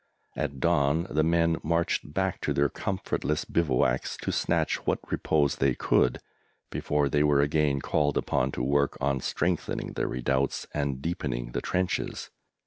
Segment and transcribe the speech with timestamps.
[0.35, 5.75] At dawn the men marched back to their comfortless bivouacs to snatch what repose they
[5.75, 6.17] could
[6.71, 11.61] before they were again called upon to work on strengthening the redoubts and deepening the
[11.61, 12.31] trenches.